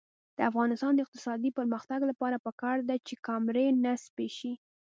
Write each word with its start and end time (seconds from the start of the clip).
د 0.37 0.39
افغانستان 0.49 0.91
د 0.95 0.99
اقتصادي 1.05 1.49
پرمختګ 1.59 1.99
لپاره 2.11 2.43
پکار 2.45 2.77
ده 2.89 2.95
چې 3.07 3.13
کامرې 3.27 3.67
نصب 3.83 4.15
شي. 4.37 4.53